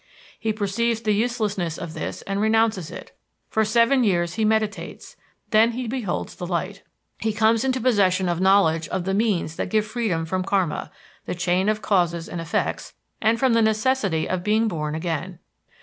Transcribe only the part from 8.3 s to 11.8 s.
knowledge of the means that give freedom from Karma (the chain